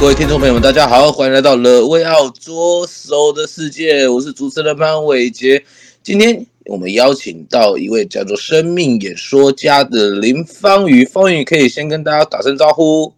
[0.00, 5.64] 各位听众朋友们，大家好，欢迎来到《The Way Out 左手的世界》，我是主持人潘伟杰。
[6.04, 13.12] 今天我们邀请到一位叫做生命演说家的林芳宇，芳宇可以先跟大家打声招呼。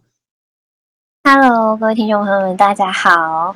[1.23, 3.53] Hello，各位听众朋友们，大家好。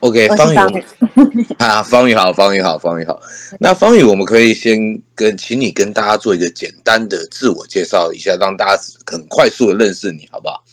[0.00, 0.84] OK，方宇
[1.58, 3.20] 啊，芳瑜好，方宇好，方宇好。
[3.60, 10.64] 那方宇，我们可以先跟，请你跟大家做一个简单的自我介绍一下，让大家很快速的认识你，好不好？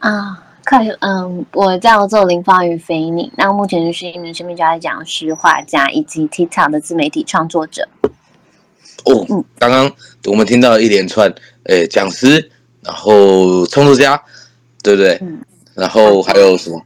[0.00, 7.86] 啊，快，嗯，我叫做林芳与菲妮，那目前就是一名生命教育讲师、画家以及 TikTok 的自媒体创作者。
[9.04, 9.92] 哦，嗯，刚刚
[10.24, 11.30] 我们听到一连串，
[11.64, 12.50] 诶，讲师，
[12.82, 14.18] 然后创作家，
[14.82, 15.18] 对不对？
[15.20, 15.38] 嗯，
[15.74, 16.82] 然后还有什么？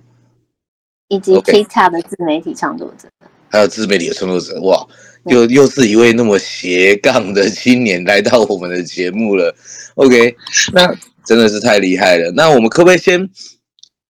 [1.07, 3.09] 以及 TikTok 的自媒体创作者，
[3.49, 4.85] 还有自媒体的创作者，哇，
[5.27, 9.55] 又又是一位那么斜杠的青年来到我们的节目了。
[9.95, 10.35] OK，
[10.73, 10.93] 那。
[11.25, 12.31] 真的是太厉害了。
[12.33, 13.29] 那我们可不可以先，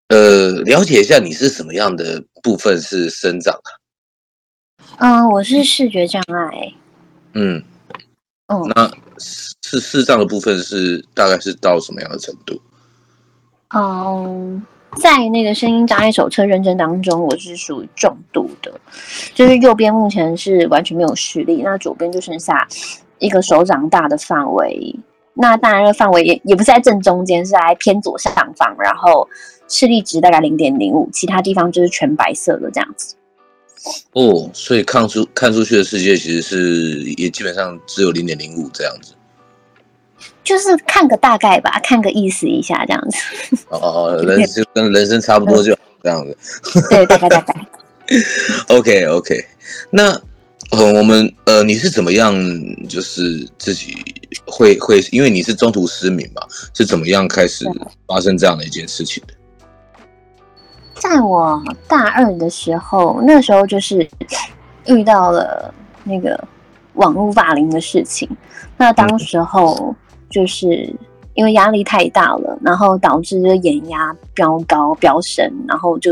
[0.09, 3.70] 呃，了解一下你是什么样的部分是生长啊？
[4.98, 6.73] 嗯，我是视觉障碍。
[7.33, 7.62] 嗯，
[8.48, 12.61] 哦，那视视障的部分是大概是到什么样的程度？
[13.75, 14.65] 嗯，
[15.03, 18.73] 在那个声音障碍手册认证当中，我是属于重度的，
[19.35, 22.69] 就是右边目前是完全没有视力，那左边就剩下
[23.19, 24.95] 一个手掌大的范围。
[25.36, 29.28] 那当然，范围也也不是在正中间，是在偏左上方，然后
[29.68, 33.16] 视力值大概零点零五，其他地方就是全白色的这样子。
[34.12, 39.14] 哦，所以看出看出去的世界其实是也基本上只有零点零五这样子，
[40.44, 43.18] 就是看个大概吧，看个意思一下这样子。
[43.70, 46.36] 哦，人就跟人生差不多就这样子。
[46.89, 47.55] 对，大概大概。
[48.68, 49.44] OK OK，
[49.90, 50.20] 那。
[50.70, 52.35] 呃，我们呃，你是怎么样？
[52.89, 53.95] 就是自己
[54.47, 56.42] 会会，因为你是中途失明嘛，
[56.75, 57.64] 是怎么样开始
[58.07, 59.35] 发生这样的一件事情的？
[60.95, 64.08] 在我大二的时候，那时候就是
[64.86, 65.73] 遇到了
[66.03, 66.42] 那个
[66.95, 68.29] 网络霸凌的事情。
[68.77, 69.95] 那当时候
[70.29, 70.92] 就是
[71.35, 76.11] 因为压力太大了，然后导致这眼压飙高飙升，然后就。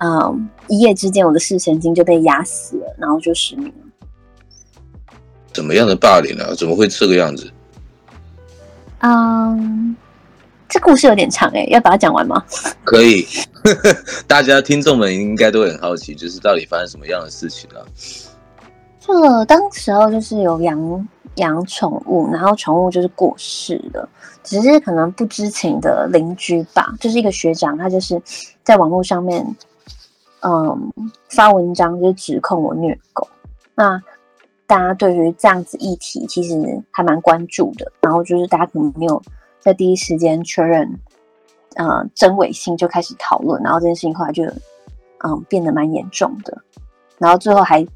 [0.00, 5.12] 嗯，一夜之间我的视神经就被压死了，然后就失明了。
[5.52, 6.54] 怎么样的霸凌啊？
[6.56, 7.50] 怎么会这个样子？
[9.00, 9.96] 嗯，
[10.68, 12.44] 这故事有点长哎，要把它讲完吗？
[12.84, 13.26] 可以，
[14.28, 17.82] 大家听众们应该都很好奇，就是到底发生什么样的事情啊？
[19.00, 24.08] 这当时候就是有养养宠物，然后宠物就是过世了，
[24.44, 28.22] 只是可能不知情的邻居吧，就是一个学长，他就是
[28.62, 29.44] 在网络上面。
[30.40, 30.92] 嗯，
[31.30, 33.26] 发文章就指控我虐狗。
[33.74, 34.00] 那
[34.66, 36.54] 大家对于这样子议题其实
[36.90, 39.20] 还蛮关注的，然后就是大家可能没有
[39.60, 40.88] 在第一时间确认，
[41.76, 44.44] 呃，真伪性就开始讨论，然后这件事情后来就
[45.24, 46.56] 嗯变得蛮严重的，
[47.18, 47.86] 然后最后还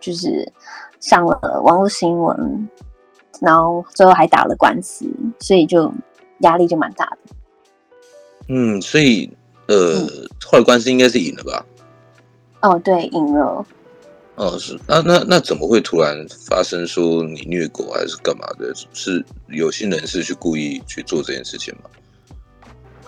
[0.00, 0.50] 就是
[1.00, 2.68] 上了网络新闻，
[3.40, 5.04] 然后最后还打了官司，
[5.40, 5.92] 所以就
[6.40, 7.18] 压力就蛮大的。
[8.48, 9.30] 嗯，所以
[9.66, 10.06] 呃，
[10.44, 11.66] 后来官司应该是赢了吧？
[12.62, 13.64] 哦，对，赢了。
[14.36, 16.16] 哦，是，那那那怎么会突然
[16.48, 18.72] 发生说你虐狗还是干嘛的？
[18.94, 21.90] 是有心人士去故意去做这件事情吗？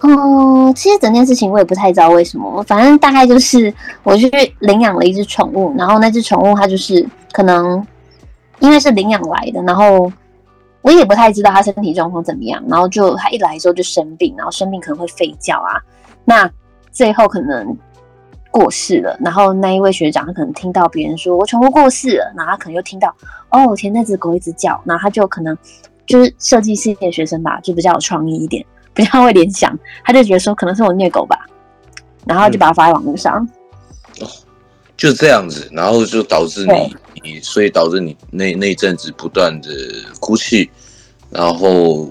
[0.03, 3.73] 嗯，其实整件事情我也不太知道为什么，反正大概就是
[4.03, 4.29] 我去
[4.59, 7.85] 领养了一只宠物，然后那只宠物它就是可能
[8.59, 10.13] 因为是领养来的，然后
[10.83, 15.81] 我也不太知道它身体状况怎么样，然后就它一来的时候就生病，然后生病可能会吠叫啊，
[16.27, 16.51] 那
[16.93, 17.75] 最后可能。
[18.55, 23.13] 过世了，然后那一位学长他可能听到别人说我宠物过世了，然后他可能又听到
[23.51, 25.59] 哦，我前那只狗一直叫，然后他就可能
[26.07, 28.65] 就是设计系的学生吧，就比较有创意一点，
[28.95, 31.37] 比较会联想，他就觉得说可能是我虐狗吧，
[32.27, 33.45] 然后就把它发在网络上，
[34.97, 39.69] 就这样子，然后就导致你你，所以导致你那那阵子不断的
[40.21, 40.71] 哭泣，
[41.29, 42.09] 然后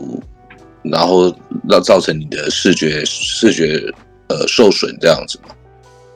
[0.84, 1.34] 然后
[1.70, 3.82] 让造成你的视觉视觉
[4.28, 5.40] 呃受损这样子。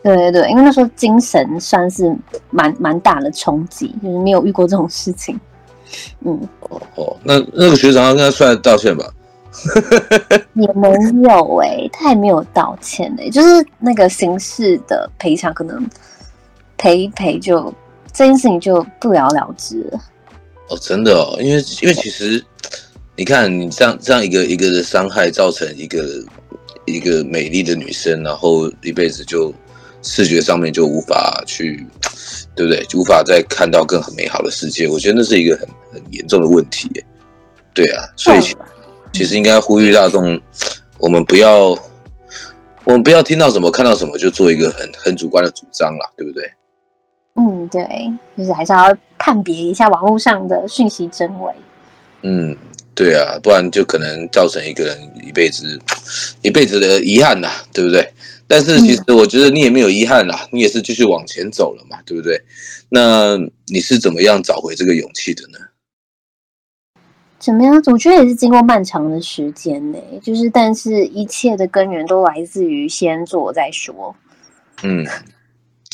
[0.03, 2.15] 对对对，因为那时候精神算是
[2.49, 5.39] 蛮蛮大的冲击，就是没有遇过这种事情。
[6.25, 9.05] 嗯，哦哦，那那个学长要跟他出来道歉吧？
[10.53, 10.89] 也没
[11.23, 15.83] 有哎、欸，他也没有道歉哎、欸，就是那个刑事的赔偿，可能
[16.77, 17.73] 赔一赔就
[18.13, 19.99] 这件事情就不了了之了。
[20.69, 22.43] 哦，真的哦，因为因为其实
[23.15, 26.05] 你看，你这样这样一个一个的伤害，造成一个
[26.85, 29.51] 一个美丽的女生，然后一辈子就
[30.07, 31.85] 视觉上面就无法去，
[32.55, 32.83] 对不对？
[32.85, 34.87] 就无法再看到更很美好的世界。
[34.87, 37.05] 我觉得那是一个很很严重的问题耶。
[37.73, 38.39] 对啊，所以。
[39.13, 40.39] 其实应该呼吁大众，
[40.99, 41.69] 我们不要，
[42.83, 46.51] 我们不要听到什么看到什么就做一个很很主观的主张啦，对不对？
[47.35, 47.83] 嗯，对，
[48.37, 51.51] 就是还是要判别一下网络上的讯息真伪。
[52.21, 52.55] 嗯，
[52.93, 55.79] 对啊，不然就可能造成一个人一辈子
[56.43, 58.07] 一辈子的遗憾呐，对不对？
[58.47, 62.41] 但是其实我觉得你也没有遗憾啦，你也是继续往前走了嘛，对不对？
[62.89, 65.59] 那你是怎么样找回这个勇气的呢？
[67.39, 67.75] 怎么样？
[67.87, 74.15] 我觉得也是经过漫长的时间呢，就是但是一切的根源都来自于先做再说。
[74.83, 75.05] 嗯，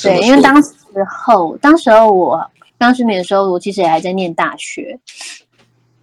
[0.02, 0.70] 对，因为当时
[1.10, 5.00] 候，当时候我刚失眠的时候，我其实也还在念大学。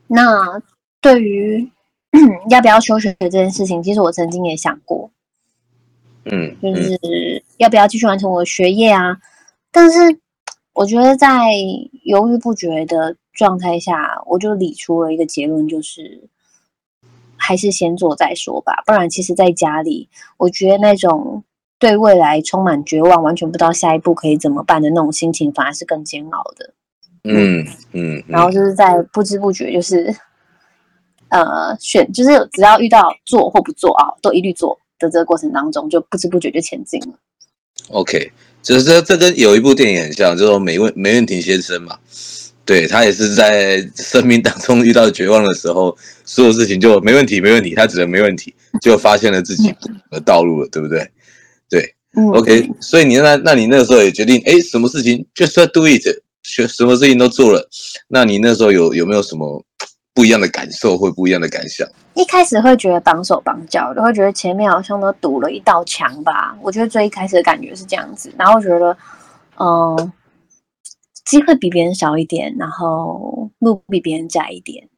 [0.08, 0.60] 那
[1.00, 1.70] 对于
[2.50, 5.10] 要不要休学这件事情，其实我曾经也想过。
[6.24, 9.16] 嗯，就是要不要继续完成我的学业啊？
[9.70, 9.98] 但是
[10.72, 11.52] 我觉得在
[12.04, 13.16] 犹豫不决的。
[13.32, 16.28] 状态下，我就理出了一个结论，就是
[17.38, 18.82] 还是先做再说吧。
[18.84, 21.42] 不然，其实在家里，我觉得那种
[21.78, 26.74] 对未来充满绝望、完全不知道下一步可以怎么办的那种心情，反而是更煎熬的。
[27.24, 28.24] 嗯嗯，嗯。
[28.26, 30.14] 然后就是在不知不觉，就是
[31.28, 37.14] 呃，选，就是只要遇到做或不做啊，都一律做的这个过程当中，就不知不觉就前进了。
[37.88, 38.30] OK，
[38.62, 41.98] 就是这这跟有一部电影很像，就是梅问梅问廷先生嘛。
[42.64, 49.74] 对，他也是在生命当中遇到绝望的时候，所有事情就没问题，没问题，他只能没问题，就发现了自己
[50.08, 51.10] 的道路了，对不对？
[51.68, 56.04] 对，嗯，OK，所以你那，那你那个时候也决定，哎，什么事情就是 do it，
[56.44, 57.68] 学什么事情都做了，
[58.06, 59.64] 那你那时候有有没有什么
[60.20, 61.88] 不一样的感受或不一样的感想？
[62.12, 66.54] 一开始会觉得绑手绑脚的，会觉得前面好像都堵了一道墙吧。
[66.60, 68.92] 我觉得最一开始的感觉是这样子，然后觉得，
[69.56, 70.12] 嗯、呃。
[71.24, 74.88] 机会比别人少一点，然后路比别人窄一点，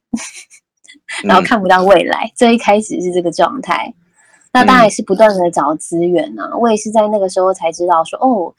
[1.23, 2.31] 然后看不到未来。
[2.35, 3.93] 最、嗯、一开始是这个状态，
[4.51, 6.59] 那当然也是不断的找资源啊、嗯。
[6.59, 8.51] 我也是在那个时候才知道说，哦，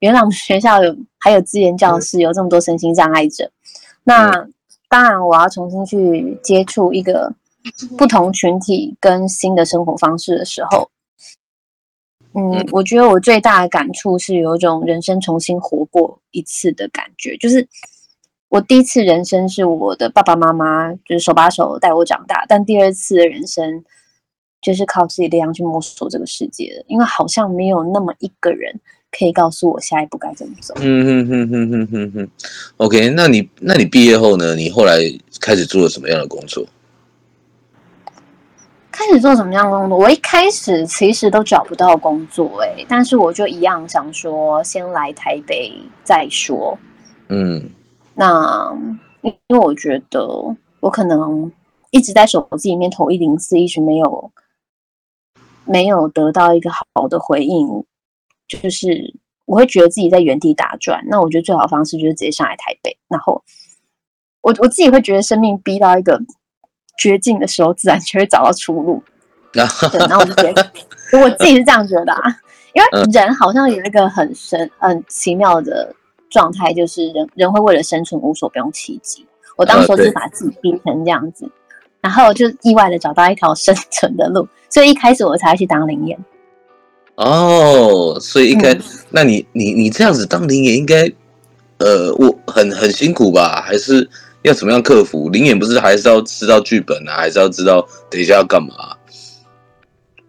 [0.00, 3.48] 原来我们学校有还有资源教室，有这么多身心障碍者。
[4.02, 4.52] 那、嗯、
[4.90, 7.32] 当然，我要重新去接触一个
[7.96, 10.90] 不同群体跟新的生活方式的时候。
[12.34, 17.68] 嗯，我觉得我最大的感触是有一种人生重新活过一次的感觉，就是
[18.48, 23.84] 我第一次人生是我的爸爸妈妈就是手把手带我长大，但第二次的人生
[24.60, 30.74] 就是靠自己力量去摸索这个世界的，因为好像没有那么一个人可以告诉我下一步该怎么走。
[30.78, 32.28] 嗯哼哼哼哼哼哼。
[32.76, 34.54] OK，那你那你毕业后呢？
[34.54, 34.98] 你后来
[35.40, 36.64] 开始做了什么样的工作？
[38.92, 39.98] 开始做什么样的工作？
[39.98, 45.72] 我一开始其实都找不到工作，哎，但是我就一样想说，先来台北
[46.04, 46.78] 再说。
[47.28, 47.70] 嗯，
[48.14, 48.76] 那
[49.22, 50.20] 因为我觉得
[50.80, 51.50] 我可能
[51.90, 54.30] 一直在手机里面投一零四，一直没有
[55.64, 57.84] 没有得到一个好的回应，
[58.58, 59.14] 就是
[59.46, 61.02] 我会觉得自己在原地打转。
[61.08, 63.42] 那我觉得最好的方式就是直接上来台北，然后
[64.42, 66.20] 我我自己会觉得生命逼到一个。
[66.98, 69.02] 绝境的时候，自然就会找到出路。
[69.52, 69.64] 对，
[70.00, 70.70] 然后我就觉得，
[71.18, 72.22] 我自己是这样觉得啊，
[72.74, 75.94] 因为人好像有一个很神、很奇妙的
[76.28, 79.26] 状态，就是人人会为了生存无所不用其极。
[79.56, 81.50] 我当时就是把自己逼成这样子，
[82.02, 86.22] 然后就意外的找到一条生存的路，所以一开始我才去当灵演。
[87.20, 91.10] 哦，所以应该、嗯，那你你你这样子当灵演，应该
[91.78, 93.62] 呃，我很很辛苦吧？
[93.64, 94.08] 还是？
[94.42, 95.28] 要怎么样克服？
[95.28, 98.68] 灵演不是还是要知道剧本啊，还是要知道等一下要干嘛？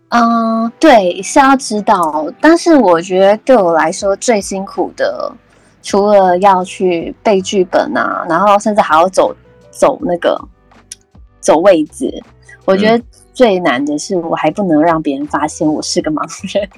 [0.09, 2.27] 嗯，对，是要知道。
[2.41, 5.31] 但是我觉得对我来说最辛苦的，
[5.81, 9.33] 除了要去背剧本啊，然后甚至还要走
[9.71, 10.37] 走那个
[11.39, 12.11] 走位置，
[12.65, 13.01] 我觉得
[13.33, 16.21] 最难的是我还不能让别人发现我是个盲
[16.53, 16.69] 人。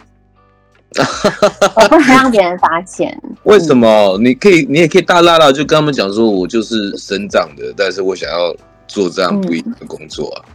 [1.75, 3.19] 我不能让别人发现。
[3.43, 4.17] 为什么？
[4.19, 8.55] 你可以，你也可以大拉拉就跟他们讲说，我就是身障的，但是我想要
[8.87, 10.45] 做这样不一样的工作啊。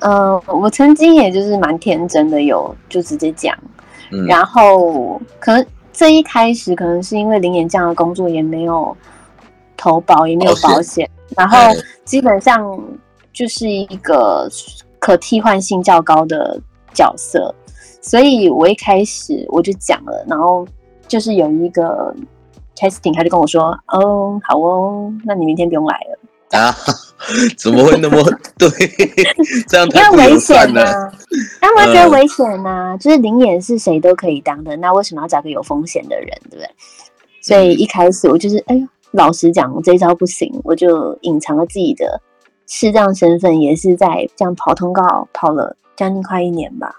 [0.00, 3.56] 嗯、呃，我曾经也就是蛮天真的，有就直接讲。
[4.10, 8.96] 嗯、然后可能这一开始可能是因为临演这样的工作也没有
[9.76, 11.58] 投保，也没有保险，然后
[12.04, 12.80] 基本上
[13.32, 14.48] 就是一个
[14.98, 16.60] 可替换性较高的
[16.92, 17.54] 角色，
[18.00, 20.66] 所以我一开始我就讲了，然后
[21.06, 22.14] 就是有一个
[22.76, 26.18] casting，他就跟我说：“哦，好哦，那你明天不用来了。”
[26.58, 26.74] 啊？
[27.58, 28.22] 怎么会那么
[28.56, 28.68] 对？
[29.68, 31.12] 这样太危险了。
[31.60, 36.66] 他们觉得危险呐、啊，就是灵眼是谁都可以当的，那为什么要找个有风险的人，对不对？
[37.42, 42.18] 所以一开始我就是，哎呦，老实讲，这一招不行，我就隐藏了自己的
[42.68, 46.94] 视障身份，也是在这样跑通告跑了将近快一年吧。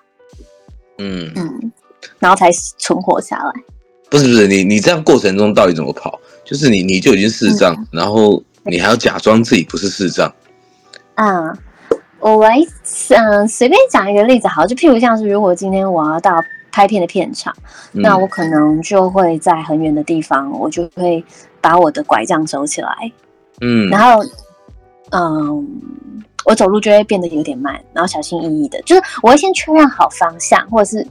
[0.98, 1.72] 嗯嗯，
[2.20, 3.54] 然后才存活下来。
[4.10, 6.20] 不是不是，你你这样过程中到底怎么跑？
[6.44, 8.44] 就是你你就已经视障，嗯、然后。
[8.64, 10.32] 你还要假装自己不是视障
[11.16, 11.58] 啊？
[12.20, 12.58] 我来
[13.18, 17.56] 嗯，随便讲一个例子，好，就譬如像是，如果今天我要到拍片的片场，
[17.94, 21.24] 嗯、那我可能就会在很远的地方，我就会
[21.62, 23.12] 把我的拐杖收起来，
[23.62, 24.22] 嗯，然后
[25.12, 25.68] 嗯，
[26.46, 31.06] 我走路就会变得有点慢，然后小心翼翼的，就是我会先确认好方向，或者是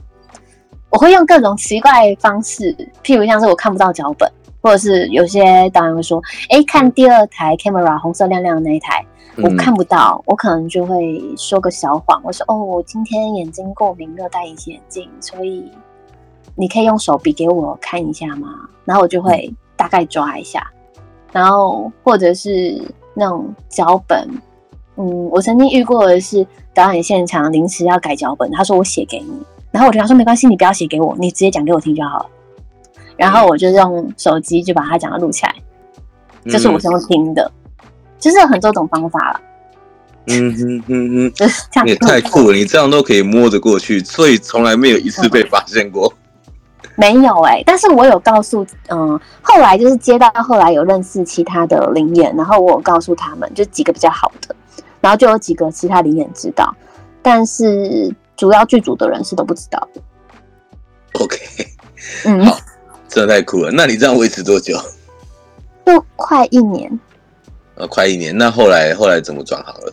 [0.89, 4.31] 我会用各种奇怪方式，譬如像是我看不到脚本。
[4.61, 9.01] 或者是有些导演会说：“哎，看第二台 camera 红色亮亮的那一台，
[9.37, 15.71] 我看不到，我可能就会说个小谎，我说哦，我今天眼睛过敏，没有戴隐形眼镜，所以
[16.55, 18.49] 你可以用手比给我看一下吗？
[18.83, 20.69] 然后我就会大概抓一下，
[21.31, 22.83] 然后或者是
[23.19, 24.27] 那种脚本，
[24.95, 29.33] 嗯，我曾经遇过的是导演现场临时要改脚本，他说我写给你，
[29.71, 32.25] 然后我就跟他说没关系，你不要写给我，你直接讲给我听就好了。”
[33.17, 35.53] 然后我就用手机就把他讲的录起来，
[36.45, 37.51] 这、就是我是用听的，
[37.83, 37.85] 嗯、
[38.17, 39.41] 就是有很多种方法了。
[40.27, 41.33] 嗯哼哼哼，
[41.85, 46.13] 也太酷了，你这样都可以摸着过去，所以从来没有一次被发现过。
[46.99, 54.55] 嗯、没有哎、欸，但是我有告诉，嗯，后来就是接到后来有认识其他的灵演，然后我有告诉他们，就几个比较好的，
[55.01, 56.75] 然后就有几个其他灵演知道，
[57.21, 60.01] 但是主要剧组的人是都不知道的。
[61.13, 61.37] OK，
[62.25, 62.45] 嗯。
[62.45, 62.57] 好
[63.07, 63.71] 真的太酷了！
[63.71, 64.77] 那你这样维持多久？
[65.83, 66.99] 就快一年。
[67.73, 68.37] 呃，快一年。
[68.37, 69.91] 那后来后来怎么转行了？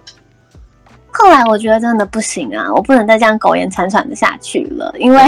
[1.11, 5.19] 后来我觉得真的不行啊，我不能再这样苟延残喘的下去了，因为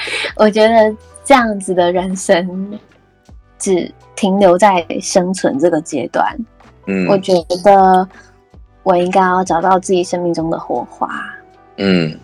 [0.36, 2.78] 我觉得这样子的人生
[3.58, 6.36] 只停留在生存这个阶段。
[6.86, 8.08] 嗯，我觉得
[8.82, 11.08] 我应该要找到自己生命中的火花。
[11.76, 12.18] 嗯，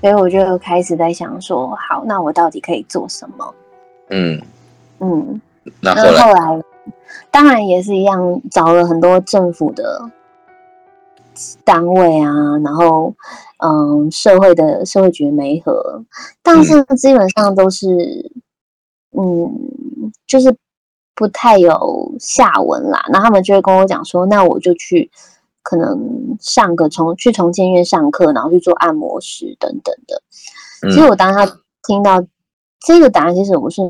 [0.00, 3.54] 所以我就开始在想说，好，那我到底可以做什么？
[4.10, 4.40] 嗯
[4.98, 5.40] 嗯，
[5.80, 6.62] 那后来，
[7.30, 10.00] 当然也是一样，找了很多政府的
[11.64, 13.14] 单位啊，然后
[13.58, 16.04] 嗯，社会的社会局媒合，
[16.42, 17.86] 但是基本上都是
[19.16, 20.56] 嗯，嗯，就是
[21.14, 23.04] 不太有下文啦。
[23.10, 25.10] 那他们就会跟我讲说，那我就去
[25.62, 30.22] 可能上个重去重建院上课，然后去做按摩师等等的。
[30.90, 31.46] 其实我当他
[31.84, 32.24] 听到。
[32.82, 33.82] 这个答案其实我是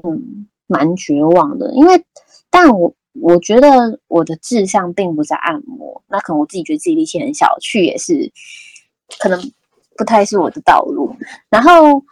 [0.67, 2.05] 蛮绝望的，因为
[2.51, 8.33] 但我我觉得我的志向并不在按摩，那可能我自己觉得自己力气很小，去也是
[9.19, 9.41] 可能
[9.97, 11.15] 不太是我的道路。
[11.49, 12.03] 然后，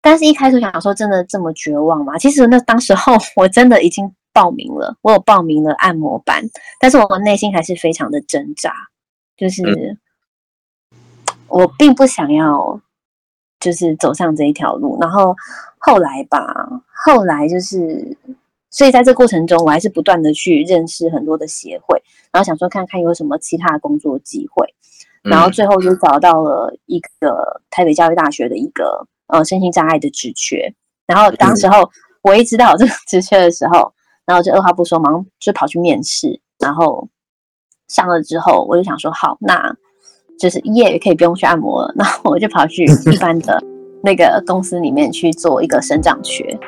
[0.00, 2.16] 但是一开始想说真的这么绝望吗？
[2.18, 6.42] 其实那当时候我真的已经报名了，我有报名了按摩班，
[6.80, 8.72] 但是我内心还是非常的挣扎，
[9.36, 9.98] 就是
[11.48, 12.80] 我并不想要。
[13.60, 15.36] 就是走上这一条路，然后
[15.78, 16.42] 后来吧，
[16.92, 18.18] 后来就是，
[18.72, 22.02] 所以在这过程中，我还是不断的去认识很多的协会，
[22.32, 24.66] 然后想说看看有什么其他的工作机会，
[25.22, 30.74] 然后最后就找到了一个台北教育大学的一个呃身心障碍的职缺，
[31.06, 31.88] 然后当时候
[32.22, 33.92] 我一知道这个职缺的时候，
[34.26, 37.08] 然后就二话不说，忙就跑去面试，然后
[37.86, 39.76] 上了之后，我就想说好那。
[40.38, 43.62] 就是夜也可以不用去按摩了， 然后我就跑去一般的
[44.02, 46.58] 那个公司里面去做一个身障缺。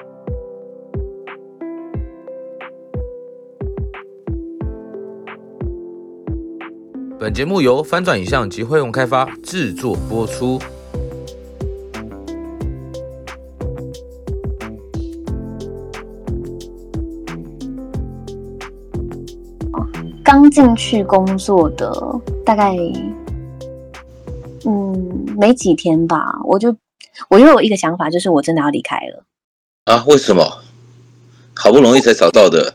[7.24, 10.60] 本节目由翻转影像及辉洪开发制作播出。
[20.22, 21.90] 刚进去工作的
[22.44, 22.76] 大概。
[24.66, 26.76] 嗯，没几天吧，我就
[27.30, 29.24] 我又有一个想法，就是我真的要离开了
[29.86, 30.04] 啊？
[30.06, 30.58] 为什么？
[31.54, 32.74] 好不容易才找到的。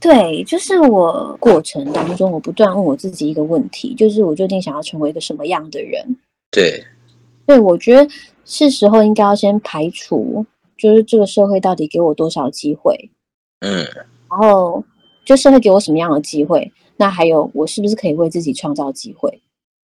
[0.00, 6.16] 对，就是我过程当中，我不断问我自己一个问题，就是我究竟想要成为一个什么样的人？
[6.50, 6.84] 对，
[7.46, 8.08] 对，我觉得
[8.44, 13.10] 是时候应该要先排除，就是这个社会到底给我多少机会？
[13.60, 13.84] 嗯，
[14.30, 14.84] 然后
[15.24, 16.72] 就社会给我什么样的机会？
[16.96, 19.42] 那还有我是不是可以为自己创造机会？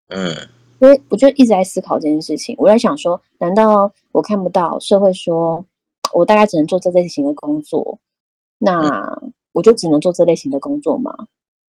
[0.08, 0.30] 嗯，
[0.78, 2.54] 因为我就一直在思考这件事情。
[2.58, 5.64] 我在想说，难道我看不到社会说
[6.12, 7.98] 我大概只能做这类型的工作？
[8.58, 9.20] 那
[9.54, 11.16] 我就只能做这类型的工作嘛？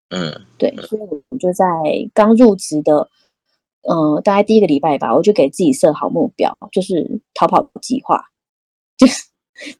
[0.10, 1.66] 嗯，对，所以我就在
[2.14, 3.10] 刚入职的，
[3.88, 8.24] 嗯、呃，大概第一个礼拜吧，我就给自己设好目标，就是逃跑计划，
[8.98, 9.24] 就是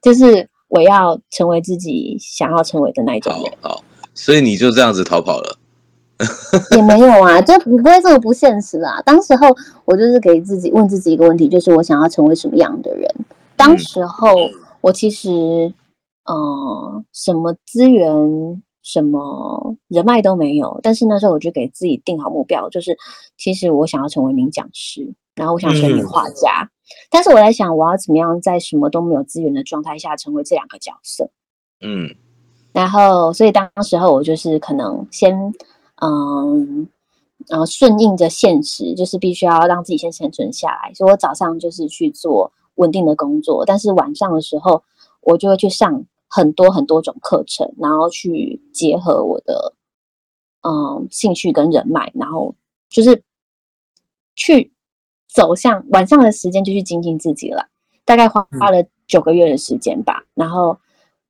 [0.00, 3.52] 就是我要成为自己想要成为的那一种人。
[3.60, 3.84] 好，好，
[4.14, 5.58] 所以你就这样子逃跑了？
[6.76, 9.02] 也没有啊，就不会这么不现实啊。
[9.02, 9.46] 当时候
[9.84, 13.08] 我就是给自己问自己一个问题，就是我想要成为什么样的人？
[13.56, 14.28] 当时候
[14.80, 15.72] 我其实。
[16.26, 22.96] 呃，什么资源、什么人脉都没有，但是那时候我就给自己定好目标，就是
[23.36, 26.62] 其实我想要成为一名讲师，然后我想成为一名画家。
[26.62, 26.70] 嗯、
[27.10, 31.30] 但是我在想，我要怎么样在什么都没有资源的状态下成为这两个角色？
[31.80, 32.12] 嗯，
[32.72, 35.32] 然后所以当时候我就是可能先，
[36.02, 36.88] 嗯，
[37.46, 40.92] 然后顺应着现实，就是必须要让自己先生存下来。
[40.92, 44.82] 所以我早上就是去做稳定的工作，但是晚上的时候
[45.20, 46.04] 我就会去上。
[46.28, 49.74] 很多很多种课程，然后去结合我的
[50.62, 52.54] 嗯兴趣跟人脉，然后
[52.88, 53.22] 就是
[54.34, 54.72] 去
[55.32, 57.68] 走向晚上的时间就去精进自己了。
[58.04, 60.24] 大概花花了九个月的时间吧。
[60.24, 60.78] 嗯、然后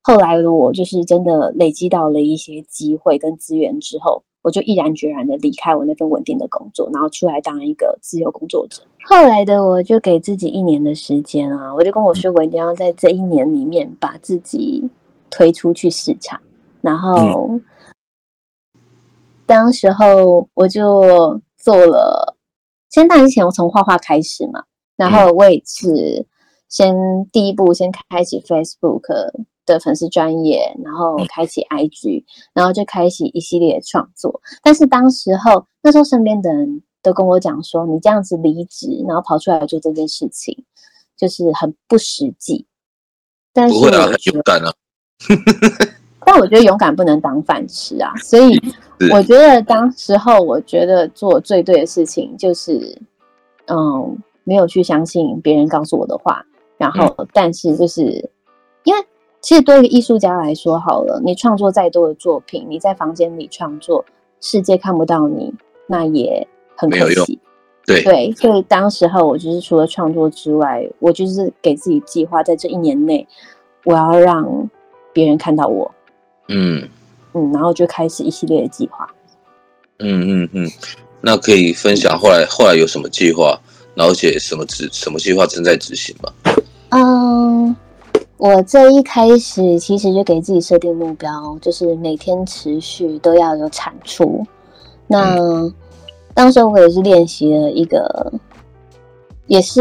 [0.03, 8.81] 后来的我就是真的累积到了一些机会跟资源之后，我就毅然决然的离开我那份稳定的工作，然后出来当一个自由工作者。
[9.03, 14.89] 后来的我就给自己一年的时间啊，我就跟我说，我一定要在这一年里面把自己
[15.31, 16.41] 推出去市场。
[16.81, 17.59] 然后，
[19.47, 22.37] 当时候我就做了，
[22.91, 24.63] 先当之前我从画画开始嘛，
[24.97, 26.25] 然后我也是
[26.69, 26.95] 先
[27.33, 29.33] 第一步先开启 Facebook
[29.67, 34.41] 的粉丝专业，然后开启 IG，然后就开启一系列创作。
[34.63, 36.83] 但是当时候那时候身边的人。
[37.03, 40.65] 都跟我讲说，你这样子离职，然后跑出来做这件事情，
[41.17, 42.67] 就是很不实际。
[43.53, 44.73] 但是不会啊，很勇敢啊。
[46.27, 48.61] 但我觉得勇敢不能当饭吃啊，所以
[49.13, 53.01] 我觉得当时候，我觉得做最对的事情就是，
[53.67, 56.45] 嗯，没有去相信别人告诉我的话。
[56.77, 58.03] 然后，嗯、但是就是
[58.83, 59.07] 因为，
[59.47, 64.05] 其实对于艺术家来说，好了，你创作再多的作品，你在房间里创作，
[64.41, 65.55] 世界看不到你，
[65.87, 66.45] 那也。
[66.79, 67.39] 很可惜，
[67.87, 73.27] 对对，所以当时候我就是除了创作之外，我就是给自己计划，在这一年内，
[73.85, 74.69] 我要让
[75.11, 75.91] 别人看到我，
[76.49, 76.87] 嗯
[77.33, 79.09] 嗯，然后就开始一系列的计划，
[80.01, 80.71] 嗯嗯嗯，
[81.23, 83.59] 那可以分享后来后来有什么计划，
[83.95, 86.31] 然后且什么执什么计划正在执行吗？
[86.91, 87.36] 嗯，
[88.39, 94.47] 我这一开始其实就给自己设定目标，就是每天持续都要有产出，
[95.07, 95.37] 那。
[96.35, 98.31] 当时我也是练习了一个，
[99.47, 99.81] 也是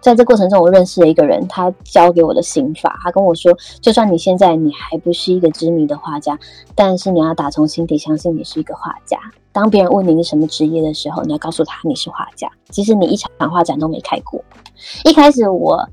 [0.00, 2.98] 在这过程中，我认识了一个人，他教给我的心法。
[3.04, 6.36] 他跟我说，就算你现在你还不是一个知名的画家，
[6.74, 9.16] 但是你要打从心底相信你是一个画家。
[9.52, 12.50] 当别人问你是什么职业的时候，你要告诉他你是画家。
[12.68, 14.42] 即使你一场画展都没开过。
[15.04, 15.88] 一开始我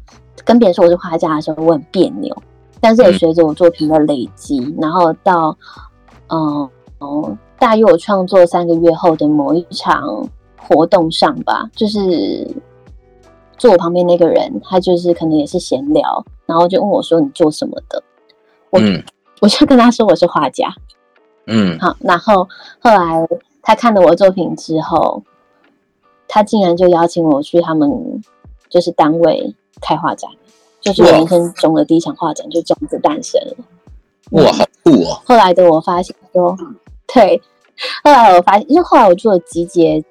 [0.45, 2.35] 跟别人说我是画家的时候，我很别扭，
[2.79, 5.57] 但是也随着我作品的累积，然后到
[6.29, 7.37] 嗯嗯。
[7.59, 10.27] 大约我创作三个月后的某一场
[10.57, 12.45] 活动上吧，就是
[13.57, 18.03] 坐我旁边那个人，他就是可能也是闲聊，然后就问我说：“你做什么的？”
[18.69, 19.01] 我、嗯、
[19.39, 20.67] 我就跟他说我是画家。
[21.47, 22.45] 嗯，好，然后
[22.81, 23.25] 后来
[23.61, 25.23] 他看了我的作品之后，
[26.27, 27.89] 他竟然就邀请我去他们
[28.67, 30.31] 就是单位开画展，
[30.81, 33.55] 就是我人生中的第一场画展就这样子诞生了。
[34.31, 35.21] 哇，好酷哦！
[35.25, 36.57] 后来的我发现说，
[37.13, 37.41] 对。
[38.03, 40.03] 后来我发现，因为后来我做了集结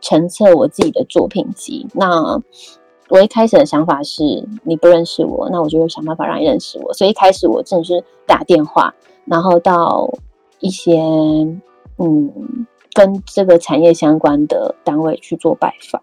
[0.00, 1.86] 成册我自己的作品集。
[1.94, 2.40] 那
[3.08, 4.22] 我一开始的想法是，
[4.64, 6.92] 你不认识我，那我就会想办法让你认识我。
[6.92, 8.92] 所以一开始我真的是打电话，
[9.26, 10.12] 然后到
[10.58, 11.00] 一些
[11.98, 16.02] 嗯跟这个产业相关的单位去做拜访，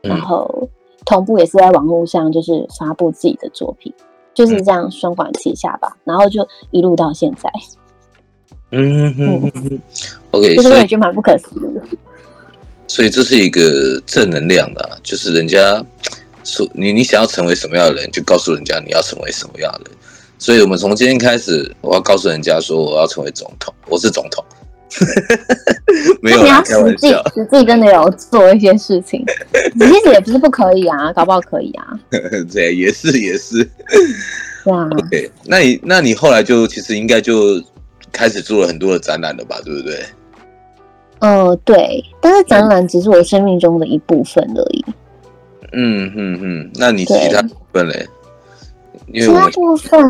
[0.00, 0.68] 然后
[1.08, 3.90] 同步也是在网络上就是发布自己的作品，
[4.34, 5.96] 就是这样双管齐下吧。
[6.04, 7.50] 然后就一路到现在。
[8.72, 9.80] 嗯哼哼
[10.32, 11.82] ，OK，就是我也觉得蛮不可思议的。
[12.86, 15.82] 所以这是一个正能量的、啊，就是人家
[16.44, 19.98] 说你你想要成为什么样的人，就告诉人家你要成为什么样的人。
[20.38, 24.44] 所以我们从今天开始，我要告诉人家说我要成为总统，我是总统。
[26.22, 29.24] 没有，你要实际实际真的有做一些事情，
[29.78, 31.98] 其实也不是不可以啊，搞不好可以啊。
[32.52, 33.68] 对，也是也是。
[34.64, 37.62] 哇，OK，那你那你后来就其实应该就。
[38.10, 40.02] 开始做了很多的展览了吧，对不对？
[41.18, 44.84] 呃，对，但是展览只是我生命中的一部分而已。
[45.72, 48.08] 嗯嗯嗯，那你其他部分嘞？
[49.12, 50.00] 其他部分、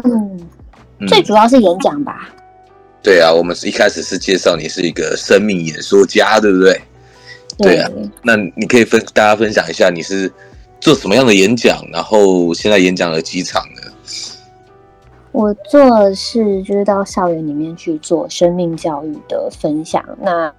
[1.01, 2.31] 嗯、最主要是演讲吧。
[3.03, 6.81] 对啊，我们是一开始是介绍你是一个生命演说家，对不对？
[7.59, 7.91] 对，对啊，
[8.23, 10.31] 那你可以分大家分享一下你是
[10.81, 13.83] 做什么样的演讲，然后现在演讲了几场呢？
[15.33, 20.53] 我做的是就是到校园里面去做生命教育的分享，那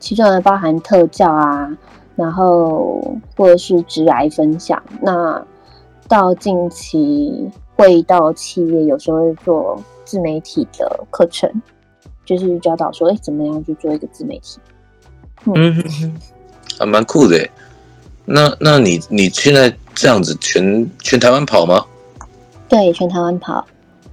[0.00, 1.76] 其中呢包含特教啊，
[2.16, 4.82] 然后或者是职涯分享。
[5.00, 5.44] 那
[6.08, 11.50] 到近期会到企业，有时候会做自媒体的课程，
[12.24, 14.58] 就是教导说，哎，怎么样去做一个自媒体？
[15.46, 16.20] 嗯，嗯
[16.78, 17.48] 还蛮酷的。
[18.24, 21.84] 那那你你现在这样子全全台湾跑吗？
[22.68, 23.66] 对，全台湾跑。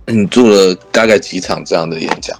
[0.07, 2.37] 你做了大概几场这样的演讲？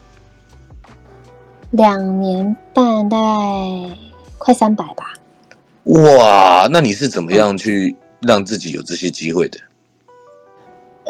[1.72, 3.98] 两年半，大概
[4.40, 5.14] 快三百吧。
[5.84, 9.60] 哇，那你是怎么样去让自己有这些机会的？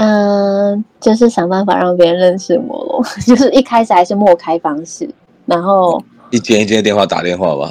[0.01, 3.03] 嗯、呃，就是想办法让别人认识我咯。
[3.27, 5.09] 就是一开始还是莫开方式，
[5.45, 7.69] 然后一间一间电话打电话吧。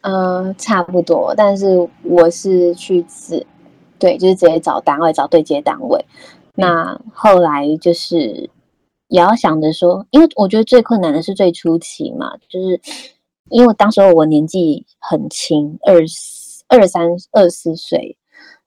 [0.00, 1.32] 嗯、呃，差不多。
[1.36, 3.46] 但是我是去自，
[4.00, 6.04] 对，就是直接找单位，找对接单位。
[6.56, 8.50] 那后来就是
[9.06, 12.80] 也要想着说，因为我觉得最困难的是最初期嘛，就是
[13.50, 16.00] 因为当时候我年纪很轻，二
[16.66, 18.17] 二三二四岁，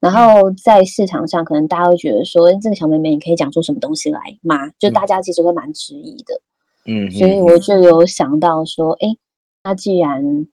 [0.01, 4.69] 然后在市场上可能大家会觉得说，这个小妹妹你可以讲出什么东西来吗？
[4.77, 6.41] 就大家其实会蛮质疑的，
[6.87, 9.15] 嗯，所以我就有想到说，哎，
[9.63, 10.47] 那既然。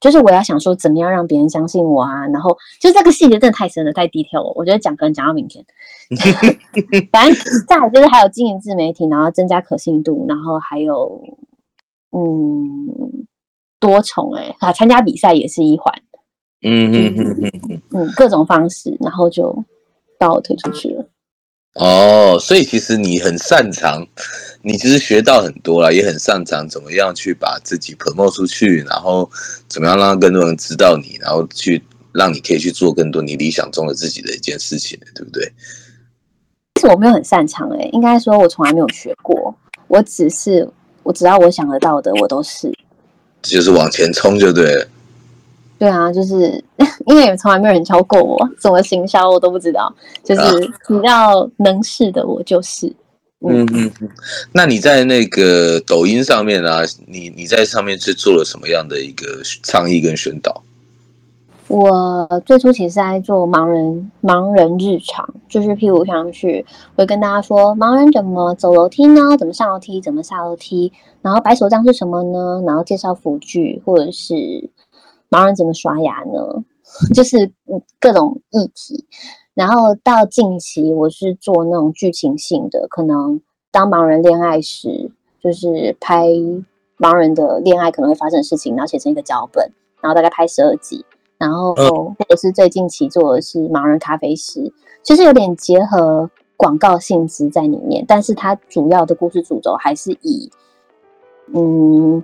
[0.00, 2.26] 就是我要想说，怎么样让别人相信我啊？
[2.28, 4.52] 然后就这个细节真的太深了，太 detail 了。
[4.56, 5.62] 我觉得讲可能讲到明天。
[7.12, 7.36] 反正
[7.68, 11.22] 再来就是还有经营自媒体，然后增加可信度，然后还有
[12.12, 13.26] 嗯
[13.78, 15.94] 多重哎、欸，啊参加比赛也是一环。
[16.62, 19.64] 嗯嗯嗯嗯嗯，各种方式，然后就
[20.18, 21.04] 把我推出去了。
[21.74, 24.06] 哦，所以其实你很擅长，
[24.62, 29.30] 你其实学到很多了，也很擅长怎么样去把自己 promote 出去，然后
[29.68, 35.50] 怎么样让更多人知道你，然后去让你可以去做更多你理想中的自己的一件事情，对不对？
[36.74, 39.54] 其实我没有很擅长诶、欸，应该说我从来没有学过，
[39.86, 40.68] 我只是
[41.04, 42.70] 我只要我想得到的，我都是，
[43.42, 44.88] 就是往前冲就对了。
[45.80, 46.62] 对啊，就是
[47.06, 49.90] 因为从来没有人教过我，怎么行销我都不知道。
[50.22, 50.42] 就是
[50.86, 52.86] 只要能试的，我就是。
[53.40, 54.08] 嗯嗯嗯。
[54.52, 60.62] 那你在那个抖音上面啊，你你在上面是做了什么样的一个倡议跟宣导？
[61.68, 66.62] 我最初其实是在做盲人盲人日常，就是譬如像去
[66.94, 69.34] 会跟大家说，盲人怎么走楼梯呢？
[69.38, 69.98] 怎么上楼梯？
[69.98, 70.92] 怎么下楼梯？
[71.22, 72.62] 然后白手杖是什么呢？
[72.66, 74.68] 然后介绍辅具或者是。
[75.30, 76.64] 盲人怎么刷牙呢？
[77.14, 77.52] 就是
[78.00, 79.06] 各种议题。
[79.54, 83.40] 然后到近期，我是做那种剧情性的，可能
[83.70, 86.28] 当盲人恋爱时，就是拍
[86.98, 91.04] 盲人的恋爱可能会发生的事情，然后写成一个脚本，然后大概拍十二集。
[91.38, 100.50] 然后或者是最近期做的是盲人咖啡师，就是有点结合广告性质在里面，但是它主要的故事主轴还是以
[101.54, 102.22] 嗯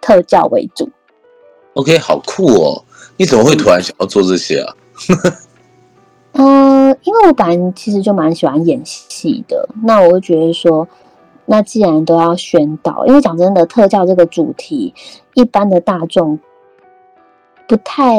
[0.00, 0.90] 特教为主。
[1.80, 2.84] OK，好酷哦！
[3.16, 4.74] 你怎么会突然想要做这些啊？
[6.32, 10.86] 嗯、 呃，因为我本来其实就蛮喜欢演戏的，那我就觉得说，
[11.46, 14.92] 那既然都要宣导，因为讲真的，特教这个主题，
[15.32, 16.38] 一般的大众
[17.66, 18.18] 不太，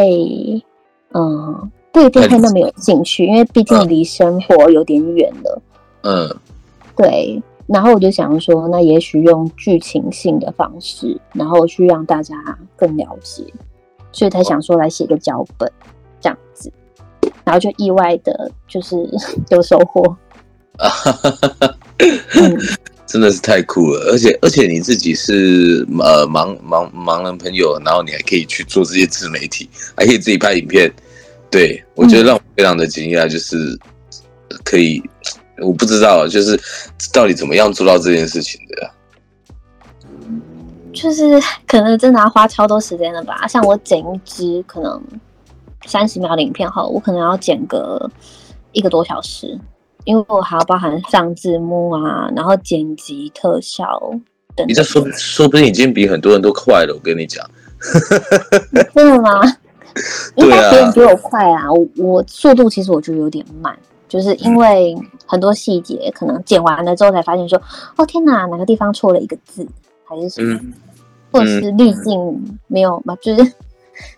[1.12, 5.62] 嗯、呃，不一定会那么有兴趣，因为毕竟离生活有点远了。
[6.02, 6.36] 嗯，
[6.96, 7.40] 对。
[7.68, 12.36] 然后我就想说，那也许用剧情性的方式，然后去让大家
[12.76, 13.44] 更了解，
[14.12, 15.72] 所以才想说来写个脚本
[16.20, 16.72] 这样子，
[17.46, 18.98] 然后就意外的就是
[19.50, 20.04] 有收获。
[20.78, 22.60] 嗯、
[23.06, 30.92] 真的是太酷了，而且而且你自己是呃盲盲盲人朋友，然后你还可以去做这些自媒体，还可以自己拍影片，
[31.50, 33.80] 对，我觉得让我非常的惊讶，就是
[34.64, 35.02] 可以。
[35.62, 36.60] 我不知道，就是
[37.14, 38.92] 到底怎么样做到这件事情的？
[40.94, 43.48] 就是可能真的要花超多时间了吧？
[43.48, 45.02] 像我剪一支可能
[45.86, 48.12] 三十秒的影片后，我可能要剪个
[48.74, 49.58] 一个多小时，
[50.04, 53.86] 因为我还要包含上字幕啊，然后剪辑、特效
[54.56, 54.68] 等等。
[54.68, 57.50] 你这说说不定已经比很多人都快了，我跟你讲。
[58.94, 59.42] 真的吗？
[60.36, 61.72] 应该别人比我快啊！
[61.72, 63.78] 我我速度其实我觉得有点慢。
[64.12, 64.94] 就是因为
[65.26, 67.58] 很多细节，可能剪完了之后才发现说，
[67.96, 69.66] 哦天哪，哪个地方错了一个字，
[70.04, 70.60] 还是什么？
[71.32, 73.54] 或者是滤镜没有嘛，就是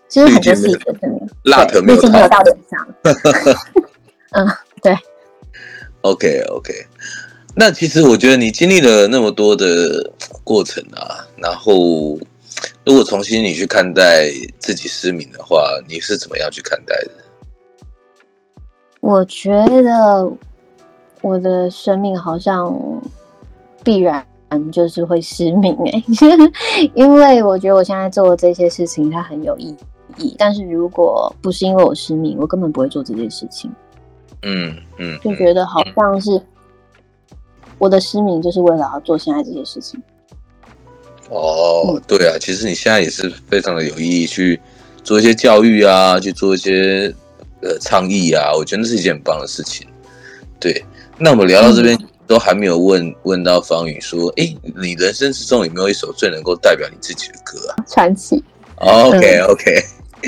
[0.09, 2.87] 就是很多细节上面，蜡头没有没有到脸上。
[4.33, 4.47] 嗯，
[4.81, 4.97] 对。
[6.01, 6.73] OK OK，
[7.55, 10.11] 那其实我觉得你经历了那么多的
[10.43, 12.17] 过程啊，然后
[12.83, 14.27] 如果重新你去看待
[14.57, 17.22] 自己失明的话，你是怎么样去看待的？
[19.03, 20.31] 我觉得
[21.21, 22.73] 我的生命好像
[23.83, 24.25] 必然
[24.71, 26.03] 就是会失明哎，
[26.95, 29.75] 因为我觉得我现在做的这些事情它很有意
[30.15, 33.69] 义，但是如果不是因为我失明，我根本不会做这件事情。
[34.43, 36.41] 嗯嗯，就觉得好像是
[37.79, 40.01] 我的失明就是为了要做现在这些事情。
[41.29, 44.61] 哦，对啊，其实你现在也是非常的有意义，去
[45.03, 47.13] 做一些教育啊，去做一些。
[47.63, 49.87] 呃，倡议啊，我觉得那是一件很棒的事情。
[50.59, 50.85] 对，
[51.17, 51.97] 那我们聊到这边，
[52.27, 57.83] 都还没有问问到方宇说，哎、欸，你人生之中有没有一首最能够代表你自己的歌啊？
[57.87, 58.43] 传奇。
[58.77, 59.83] OK OK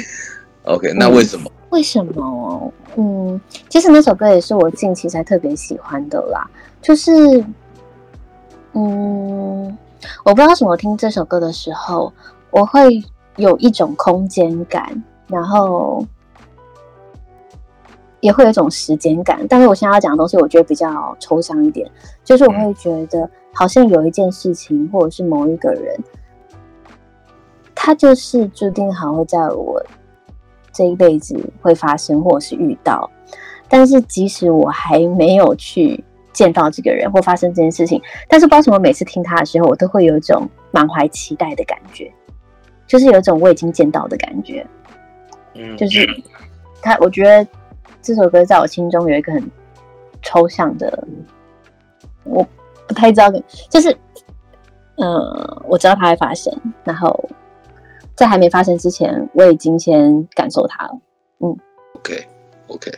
[0.63, 1.52] OK，那为什么？
[1.71, 2.74] 为什么？
[2.95, 6.50] 嗯，其实那首歌也是我近期才特别喜欢的啦。
[6.82, 7.12] 就是，
[8.74, 9.78] 嗯，
[10.24, 12.13] 我不知道为什么听这首歌的时候，
[12.52, 13.04] 我会
[13.36, 16.06] 有一种空间感，然后。
[18.25, 21.88] 也会有一种时间感，但是我现在要讲的东西，我觉得比较抽象一点，
[22.23, 25.95] 就是我会觉得好像有一件事情，或者是某一个人，
[27.75, 29.79] 他就是注定好会在我
[30.73, 33.07] 这一辈子会发生，或者是遇到。
[33.69, 42.11] 但是即使我还没有去见到这个人或发生这件事情，但是不知道为什么每次听他的时候，我都会有一种满怀期待的感觉，
[42.88, 44.65] 就是有一种我已经见到的感觉。
[45.53, 46.09] 嗯，就是
[46.81, 47.47] 他，我觉得。
[48.05, 49.51] 这首歌在我心中有一个很
[50.21, 51.07] 抽象的，
[52.23, 52.47] 我
[52.87, 53.31] 不太知道，
[53.67, 53.91] 就是，
[54.97, 57.27] 嗯、呃，我知道它会发生，然后
[58.15, 60.91] 在还没发生之前，我已经先感受它了。
[61.39, 61.57] 嗯
[61.95, 62.27] ，OK
[62.67, 62.91] OK，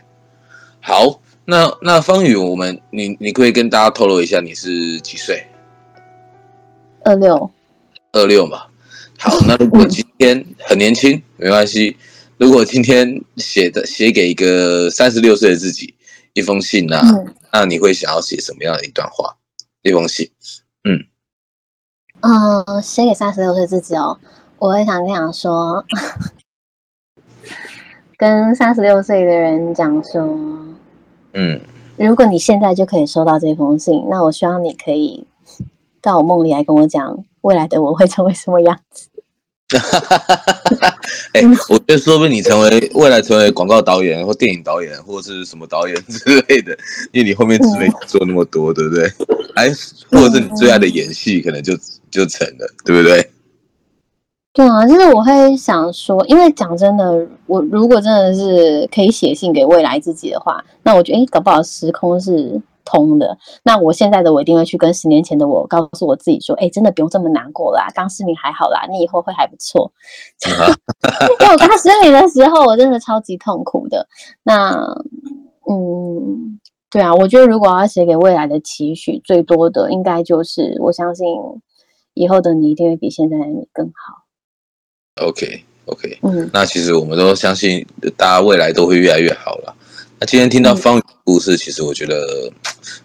[0.81, 5.41] 好，那那方宇，我们你你可以跟大家透露一下你是几岁？
[7.05, 7.49] 二六，
[8.11, 8.63] 二六嘛。
[9.17, 11.95] 好，那如果今天很年轻，没关系。
[12.37, 15.93] 如果今天写的写给一个三十六岁的自己
[16.33, 19.35] 一封信呢、啊嗯，那你会想要写什么样的一段话？
[19.81, 20.29] 一封信，
[20.83, 21.03] 嗯，
[22.21, 24.19] 嗯，写给三十六岁自己哦，
[24.59, 25.83] 我会想这样说，
[28.17, 30.21] 跟三十六岁的人讲说，
[31.33, 31.59] 嗯，
[31.95, 35.25] 如果你现在就可以收到这封信，那我希望你可以
[36.01, 39.09] 到我梦里来跟我讲，未来的我会成为什么样子。
[41.33, 46.77] 哎，我觉得说不定你成为未来成为广告导演或电影导演或者是什么导演之类的，
[47.11, 49.05] 因为你后面只没做那么多，对不对？
[49.55, 49.69] 哎，
[50.09, 51.73] 或者是你最爱的演戏，可能就
[52.11, 53.29] 就成了，对不对？
[54.53, 62.59] 对啊，就是我会想说，因为讲真的，我如果真的是可以写信给未来自己的话，那我觉得，哎，搞不好时空是。
[62.87, 69.91] 通的，那我现在的我一定会去跟十年前的我告诉我自己说，哎、欸，真的不用这么难过啦，刚失明还好啦，你以后会还不错。
[70.45, 74.07] 因为 我刚失明的时候，我真的超级痛苦的。
[74.43, 74.71] 那，
[75.69, 81.27] 嗯，对啊，我觉得如果要写给未来的期许，最多的应该就是我相信
[82.13, 84.23] 以后的你一定会比现在的你更好。
[85.25, 86.19] OK，OK，okay, okay.
[86.21, 89.75] 嗯，那其实我们都相信，大家未来都会越来越好了。
[90.19, 92.51] 那今天听到方宇的故事，其实我觉得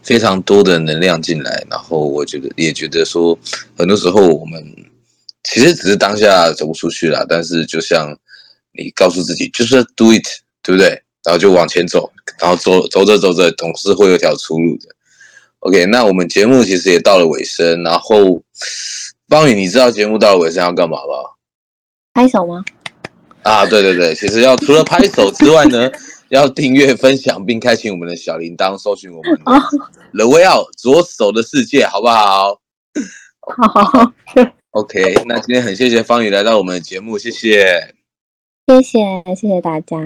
[0.03, 3.39] 非常多的能量进来，然后我觉得也觉得说，
[3.77, 4.65] 很多时候我们
[5.45, 8.17] 其实只是当下走不出去了，但是就像
[8.73, 10.25] 你告诉自己，就是 do it，
[10.63, 10.89] 对不对？
[11.23, 14.89] 然后就往前走，然后走走着走着，总是会有条出路的。
[15.59, 18.43] OK，那我们节目其实也到了尾声，然后
[19.29, 21.13] 方宇，你知道节目到了尾声要干嘛吗？
[22.15, 22.65] 拍手吗？
[23.43, 25.91] 啊，对对对，其实要除了拍手之外呢。
[26.33, 29.45] 要订阅、分享并开启我们的小铃铛，搜寻我们的
[30.15, 32.59] The Way Out 左手的世界，好不好？
[33.43, 34.13] 好。
[34.71, 37.95] OK，那今天很谢谢方宇来到我们的节目，谢谢。
[38.67, 39.99] 谢谢，谢谢大家。